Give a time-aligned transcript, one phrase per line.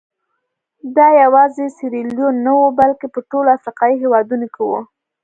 [0.95, 4.79] دا یوازې سیریلیون نه وو بلکې په ټولو افریقایي هېوادونو کې وو.